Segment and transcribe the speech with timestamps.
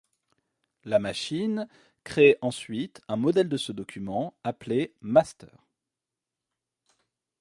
[0.83, 1.67] La machine
[2.03, 5.67] crée ensuite un modèle de ce document, appelé master.